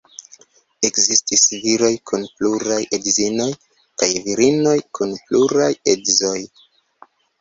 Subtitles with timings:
[0.87, 3.49] Ekzistis viroj kun pluraj edzinoj,
[4.03, 6.39] kaj virinoj kun pluraj edzoj.